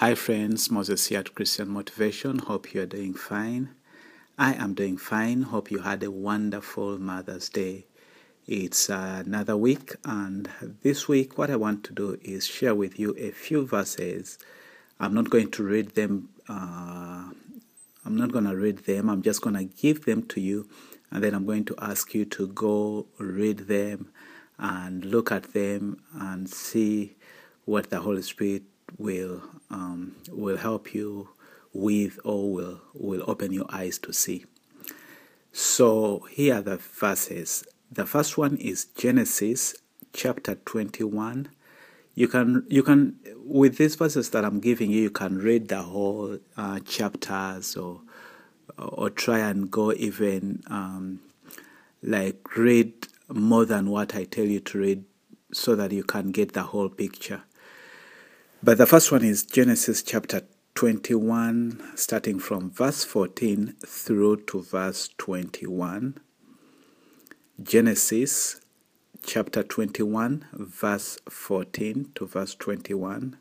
[0.00, 0.70] Hi, friends.
[0.70, 2.38] Moses here at Christian Motivation.
[2.38, 3.68] Hope you are doing fine.
[4.38, 5.42] I am doing fine.
[5.42, 7.84] Hope you had a wonderful Mother's Day.
[8.46, 10.48] It's another week, and
[10.82, 14.38] this week, what I want to do is share with you a few verses.
[14.98, 16.30] I'm not going to read them.
[16.48, 17.28] Uh,
[18.06, 19.10] I'm not going to read them.
[19.10, 20.66] I'm just going to give them to you,
[21.10, 24.08] and then I'm going to ask you to go read them
[24.58, 27.16] and look at them and see
[27.66, 28.62] what the Holy Spirit
[28.98, 31.28] will um, will help you
[31.72, 34.44] with or will will open your eyes to see.
[35.52, 37.64] So here are the verses.
[37.90, 39.74] The first one is Genesis
[40.12, 41.48] chapter 21.
[42.14, 45.82] You can you can with these verses that I'm giving you, you can read the
[45.82, 48.00] whole uh, chapters or
[48.78, 51.20] or try and go even um,
[52.02, 52.92] like read
[53.28, 55.04] more than what I tell you to read
[55.52, 57.42] so that you can get the whole picture.
[58.62, 60.42] But the first one is Genesis chapter
[60.74, 66.18] 21, starting from verse 14 through to verse 21.
[67.62, 68.60] Genesis
[69.24, 73.38] chapter 21, verse 14 to verse 21.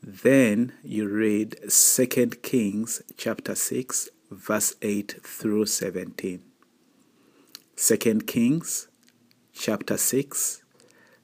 [0.00, 2.06] Then you read 2
[2.44, 6.42] Kings chapter 6, verse 8 through 17.
[7.74, 8.86] 2 Kings
[9.52, 10.62] chapter 6,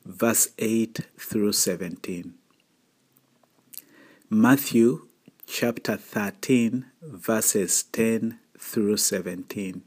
[0.05, 2.35] verse 8 through 17.
[4.35, 5.09] Matthew
[5.47, 9.83] chapter 13, verses 10 through 17.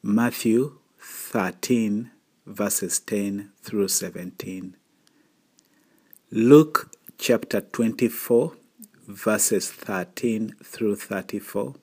[0.00, 2.12] Matthew 13,
[2.46, 4.76] verses 10 through 17.
[6.30, 8.52] Luke chapter 24,
[9.08, 11.74] verses 13 through 34.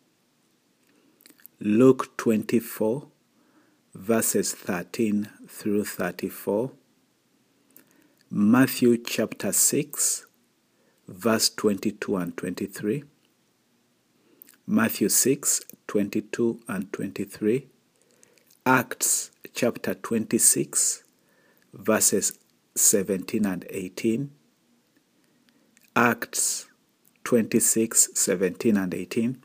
[1.60, 3.08] Luke 24,
[3.94, 6.72] verses 13 through 34.
[8.32, 10.28] Matthew chapter 6,
[11.08, 13.04] verse 22 and 23.
[14.68, 17.68] Matthew 6, 22 and 23.
[18.66, 21.04] Acts chapter 26,
[21.74, 22.40] verses
[22.76, 24.32] 17 and 18.
[25.96, 26.66] Acts
[27.24, 29.44] 26, 17 and 18.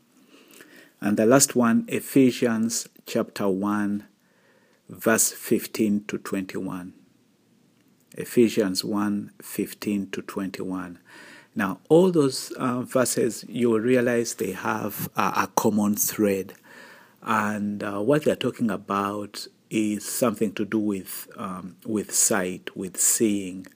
[0.99, 4.05] And the last one, Ephesians chapter 1,
[4.89, 6.93] verse 15 to 21.
[8.17, 10.99] Ephesians 1, 15 to 21.
[11.55, 16.53] Now, all those uh, verses, you will realize they have uh, a common thread.
[17.21, 22.97] And uh, what they're talking about is something to do with, um, with sight, with
[22.97, 23.67] seeing.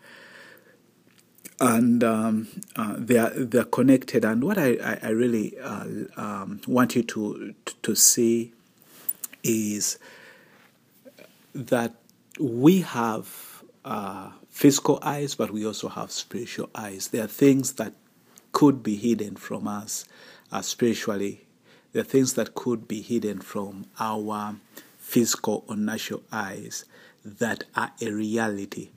[1.59, 4.25] And um, uh, they're, they're connected.
[4.25, 5.85] And what I, I, really uh,
[6.17, 8.53] um, want you to, to see
[9.43, 9.99] is
[11.53, 11.93] that
[12.39, 13.44] we have
[13.85, 17.09] uh, physical eyes, but we also have spiritual eyes.
[17.09, 17.93] There are things that
[18.51, 20.05] could be hidden from us
[20.51, 21.45] uh, spiritually.
[21.93, 24.55] There are things that could be hidden from our
[24.97, 26.85] physical or natural eyes
[27.23, 28.89] that are a reality.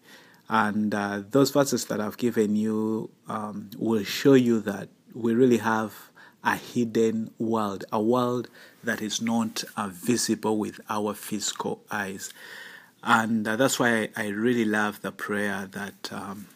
[0.49, 5.59] And uh, those verses that I've given you um, will show you that we really
[5.59, 6.11] have
[6.43, 8.49] a hidden world, a world
[8.83, 12.33] that is not uh, visible with our physical eyes.
[13.03, 16.47] And uh, that's why I, I, really love the prayer that um,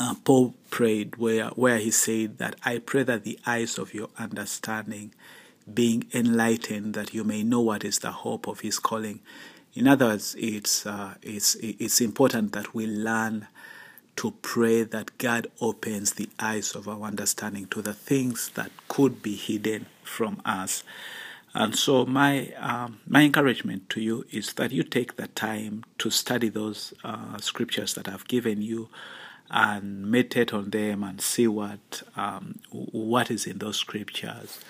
[0.00, 4.08] uh, Paul prayed, where, where he said that I pray that the eyes of your
[4.18, 5.12] understanding
[5.72, 9.20] being enlightened, that you may know what is the hope of his calling.
[9.74, 13.46] In other words, it's, uh, it's, it's important that we learn
[14.16, 19.22] to pray that God opens the eyes of our understanding to the things that could
[19.22, 20.84] be hidden from us.
[21.52, 26.10] And so my um, my encouragement to you is that you take the time to
[26.10, 28.88] study those uh, scriptures that I've given you,
[29.50, 34.60] and meditate on them and see what um, what is in those scriptures.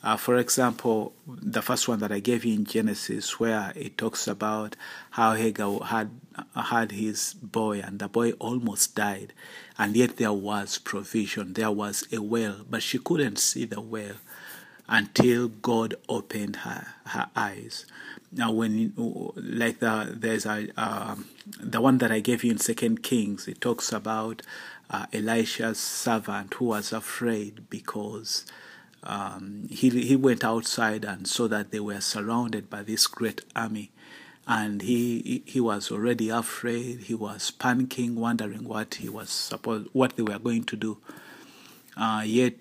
[0.00, 4.28] Uh, for example, the first one that I gave you in Genesis, where it talks
[4.28, 4.76] about
[5.10, 6.10] how Hagar had
[6.54, 9.32] had his boy, and the boy almost died,
[9.76, 11.54] and yet there was provision.
[11.54, 14.14] There was a well, but she couldn't see the well
[14.88, 17.84] until God opened her, her eyes.
[18.32, 18.92] Now, when
[19.36, 21.16] like the there's a uh,
[21.60, 24.42] the one that I gave you in Second Kings, it talks about
[24.90, 28.44] uh, Elisha's servant who was afraid because
[29.02, 33.90] um, he he went outside and saw that they were surrounded by this great army,
[34.46, 37.00] and he he was already afraid.
[37.00, 40.98] He was panicking, wondering what he was supposed what they were going to do.
[41.96, 42.54] Uh, yet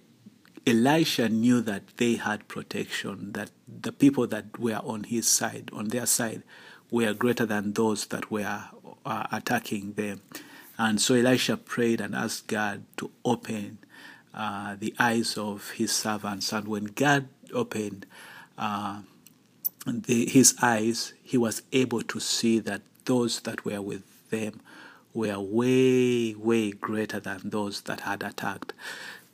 [0.67, 5.87] Elisha knew that they had protection, that the people that were on his side, on
[5.87, 6.43] their side,
[6.91, 8.65] were greater than those that were
[9.05, 10.21] uh, attacking them.
[10.77, 13.79] And so Elisha prayed and asked God to open
[14.33, 16.51] uh, the eyes of his servants.
[16.51, 18.05] And when God opened
[18.57, 19.01] uh,
[19.85, 24.59] the, his eyes, he was able to see that those that were with them
[25.13, 28.73] were way, way greater than those that had attacked.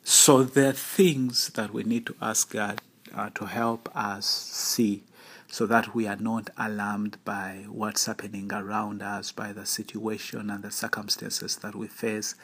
[0.05, 2.81] So there are things that we need to ask God
[3.15, 5.03] uh, to help us see
[5.49, 10.61] so that we are not alarmed by what's happening around us, by the situation and
[10.61, 12.35] the circumstances that we face,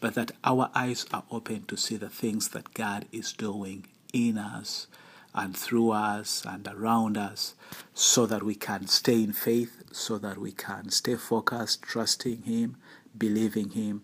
[0.00, 4.38] but that our eyes are open to see the things that God is doing in
[4.38, 4.86] us
[5.34, 7.54] and through us and around us
[7.94, 12.76] so that we can stay in faith, so that we can stay focused, trusting Him,
[13.16, 14.02] believing Him.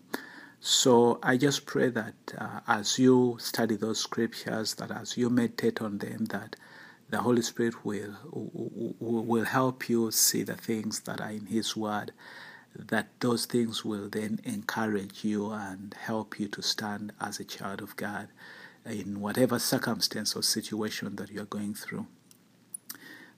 [0.59, 5.81] So I just pray that uh, as you study those scriptures, that as you meditate
[5.81, 6.55] on them, that
[7.09, 8.15] the Holy Spirit will,
[8.99, 12.11] will help you see the things that are in His Word,
[12.75, 17.81] that those things will then encourage you and help you to stand as a child
[17.81, 18.29] of God
[18.85, 22.07] in whatever circumstance or situation that you're going through.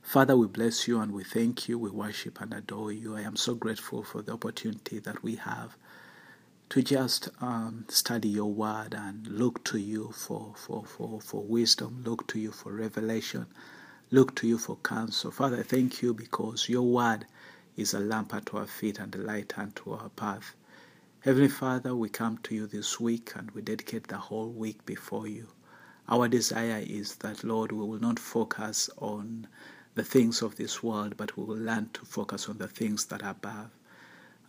[0.01, 1.77] Father, we bless you and we thank you.
[1.77, 3.17] We worship and adore you.
[3.17, 5.75] I am so grateful for the opportunity that we have
[6.69, 12.03] to just um, study your word and look to you for, for, for, for wisdom,
[12.05, 13.45] look to you for revelation,
[14.11, 15.31] look to you for counsel.
[15.31, 17.25] Father, I thank you because your word
[17.77, 20.55] is a lamp unto our feet and a light unto our path.
[21.21, 25.27] Heavenly Father, we come to you this week and we dedicate the whole week before
[25.27, 25.47] you.
[26.09, 29.47] Our desire is that, Lord, we will not focus on
[29.95, 33.23] the things of this world, but we will learn to focus on the things that
[33.23, 33.71] are above.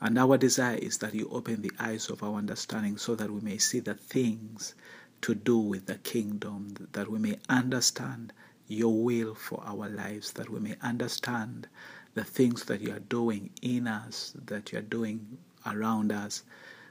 [0.01, 3.41] And our desire is that you open the eyes of our understanding so that we
[3.41, 4.75] may see the things
[5.23, 8.33] to do with the kingdom, that we may understand
[8.69, 11.67] your will for our lives, that we may understand
[12.15, 16.43] the things that you are doing in us, that you are doing around us,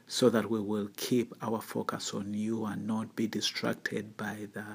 [0.08, 4.66] so that we will keep our focus on you and not be distracted by the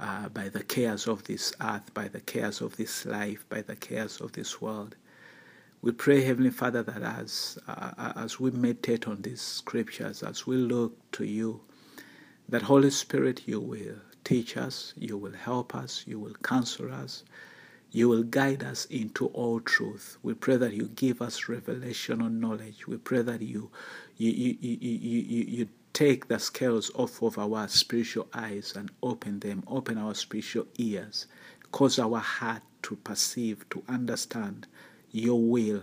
[0.00, 3.74] uh, by the cares of this earth, by the cares of this life, by the
[3.74, 4.94] cares of this world.
[5.80, 10.56] We pray, Heavenly Father, that as, uh, as we meditate on these scriptures, as we
[10.56, 11.60] look to you,
[12.48, 17.22] that Holy Spirit, you will teach us, you will help us, you will counsel us,
[17.92, 20.18] you will guide us into all truth.
[20.22, 22.88] We pray that you give us revelation or knowledge.
[22.88, 23.70] We pray that you,
[24.16, 29.40] you, you, you, you, you take the scales off of our spiritual eyes and open
[29.40, 31.26] them, open our spiritual ears,
[31.72, 34.66] cause our heart to perceive, to understand
[35.12, 35.82] your will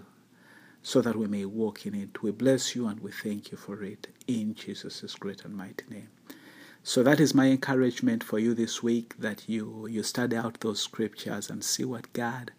[0.83, 2.21] so that we may walk in it.
[2.21, 6.09] We bless you and we thank you for it in Jesus' great and mighty name.
[6.83, 10.81] So that is my encouragement for you this week that you, you study out those
[10.81, 12.51] scriptures and see what God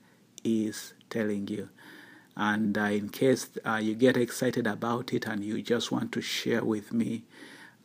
[0.43, 1.69] is telling you.
[2.37, 6.21] And uh, in case uh, you get excited about it and you just want to
[6.21, 7.23] share with me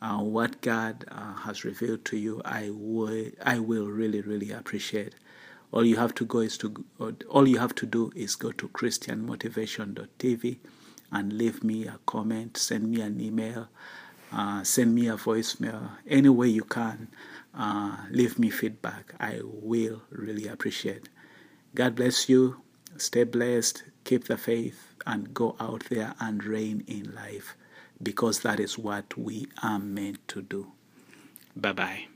[0.02, 5.14] uh, what God uh, has revealed to you, I will, I will really, really appreciate
[5.72, 6.86] all you have to go is to
[7.30, 10.58] all you have to do is go to christianmotivation.tv
[11.12, 13.68] and leave me a comment send me an email
[14.34, 17.08] uh, send me a voicemail any way you can
[17.54, 19.14] uh, leave me feedback.
[19.20, 21.10] I will really appreciate.
[21.76, 22.62] God bless you.
[22.98, 23.84] Stay blessed.
[24.04, 27.56] Keep the faith and go out there and reign in life
[28.02, 30.72] because that is what we are meant to do.
[31.56, 32.11] Bye bye